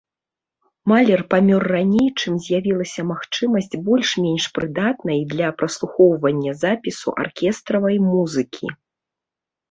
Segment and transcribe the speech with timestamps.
[0.91, 8.67] Малер памёр раней, чым з'явілася магчымасць больш-менш прыдатнай для праслухоўвання запісу аркестравай музыкі.